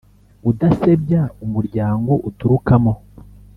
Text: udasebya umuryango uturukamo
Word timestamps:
udasebya 0.49 1.21
umuryango 1.45 2.11
uturukamo 2.29 2.93